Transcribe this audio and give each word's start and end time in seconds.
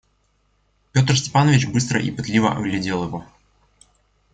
Петр 0.93 1.15
Степанович 1.15 1.67
быстро 1.67 2.01
и 2.01 2.09
пытливо 2.09 2.55
оглядел 2.57 3.03
его. 3.03 3.23